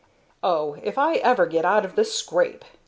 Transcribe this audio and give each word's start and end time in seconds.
"Oh! 0.41 0.77
If 0.81 0.97
I 0.97 1.17
ever 1.17 1.45
get 1.45 1.63
out 1.63 1.85
of 1.85 1.93
this 1.95 2.11
scrape!" 2.11 2.65